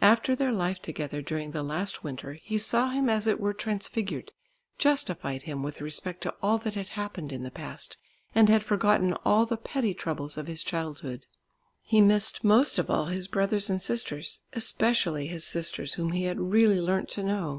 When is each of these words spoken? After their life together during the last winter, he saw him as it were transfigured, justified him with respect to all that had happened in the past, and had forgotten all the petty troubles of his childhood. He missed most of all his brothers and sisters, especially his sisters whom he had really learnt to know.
After 0.00 0.36
their 0.36 0.52
life 0.52 0.80
together 0.80 1.20
during 1.20 1.50
the 1.50 1.64
last 1.64 2.04
winter, 2.04 2.34
he 2.34 2.58
saw 2.58 2.90
him 2.90 3.08
as 3.10 3.26
it 3.26 3.40
were 3.40 3.52
transfigured, 3.52 4.30
justified 4.78 5.42
him 5.42 5.64
with 5.64 5.80
respect 5.80 6.20
to 6.20 6.34
all 6.40 6.58
that 6.58 6.76
had 6.76 6.90
happened 6.90 7.32
in 7.32 7.42
the 7.42 7.50
past, 7.50 7.96
and 8.36 8.48
had 8.48 8.62
forgotten 8.62 9.14
all 9.24 9.46
the 9.46 9.56
petty 9.56 9.92
troubles 9.92 10.38
of 10.38 10.46
his 10.46 10.62
childhood. 10.62 11.26
He 11.82 12.00
missed 12.00 12.44
most 12.44 12.78
of 12.78 12.88
all 12.88 13.06
his 13.06 13.26
brothers 13.26 13.68
and 13.68 13.82
sisters, 13.82 14.42
especially 14.52 15.26
his 15.26 15.44
sisters 15.44 15.94
whom 15.94 16.12
he 16.12 16.22
had 16.22 16.38
really 16.38 16.78
learnt 16.80 17.08
to 17.10 17.24
know. 17.24 17.58